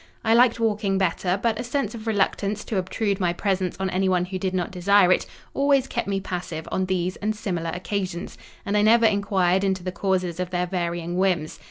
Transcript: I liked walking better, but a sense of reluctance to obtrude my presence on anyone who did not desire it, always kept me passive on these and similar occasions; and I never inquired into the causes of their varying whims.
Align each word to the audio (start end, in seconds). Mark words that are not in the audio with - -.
I 0.23 0.33
liked 0.33 0.59
walking 0.59 0.97
better, 0.97 1.39
but 1.39 1.59
a 1.59 1.63
sense 1.63 1.93
of 1.93 2.07
reluctance 2.07 2.63
to 2.65 2.79
obtrude 2.79 3.19
my 3.19 3.33
presence 3.33 3.77
on 3.79 3.91
anyone 3.91 4.25
who 4.25 4.39
did 4.39 4.51
not 4.51 4.71
desire 4.71 5.11
it, 5.11 5.27
always 5.53 5.85
kept 5.85 6.07
me 6.07 6.19
passive 6.19 6.67
on 6.71 6.85
these 6.87 7.17
and 7.17 7.35
similar 7.35 7.69
occasions; 7.69 8.35
and 8.65 8.75
I 8.75 8.81
never 8.81 9.05
inquired 9.05 9.63
into 9.63 9.83
the 9.83 9.91
causes 9.91 10.39
of 10.39 10.49
their 10.49 10.65
varying 10.65 11.17
whims. 11.19 11.59